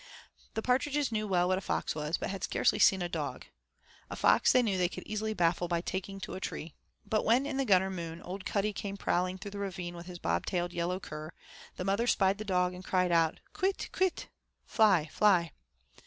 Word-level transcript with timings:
The 0.55 0.63
partridges 0.63 1.11
knew 1.11 1.27
well 1.27 1.47
what 1.47 1.59
a 1.59 1.61
fox 1.61 1.93
was, 1.93 2.17
but 2.17 2.31
had 2.31 2.43
scarcely 2.43 2.79
seen 2.79 3.03
a 3.03 3.07
dog. 3.07 3.45
A 4.09 4.15
fox 4.15 4.51
they 4.51 4.63
knew 4.63 4.75
they 4.75 4.89
could 4.89 5.05
easily 5.05 5.35
baffle 5.35 5.67
by 5.67 5.81
taking 5.81 6.19
to 6.21 6.33
a 6.33 6.39
tree, 6.39 6.73
but 7.05 7.23
when 7.23 7.45
in 7.45 7.57
the 7.57 7.65
Gunner 7.65 7.91
Moon 7.91 8.19
old 8.23 8.43
Cuddy 8.43 8.73
came 8.73 8.97
prowling 8.97 9.37
through 9.37 9.51
the 9.51 9.59
ravine 9.59 9.93
with 9.95 10.07
his 10.07 10.17
bob 10.17 10.47
tailed 10.47 10.73
yellow 10.73 10.99
cur, 10.99 11.33
the 11.75 11.85
mother 11.85 12.07
spied 12.07 12.39
the 12.39 12.43
dog 12.43 12.73
and 12.73 12.83
cried 12.83 13.11
out, 13.11 13.41
'Kwit! 13.53 13.89
kwit!' 13.91 14.29
(Fly, 14.65 15.05
fly). 15.05 15.51